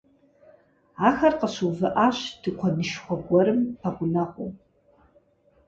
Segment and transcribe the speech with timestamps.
[1.07, 4.49] Ахэр къыщыувыӏащ тыкуэнышхуэ гуэрым пэгъунэгъуу.